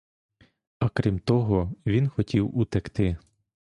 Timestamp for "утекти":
2.57-3.17